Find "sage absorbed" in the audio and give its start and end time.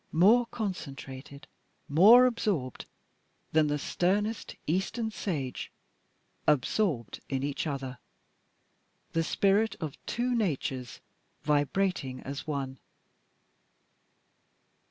5.11-7.19